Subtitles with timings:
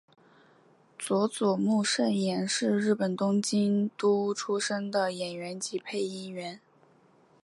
[0.97, 6.59] 佐佐木胜彦是日本东京都出身的演员及配音员。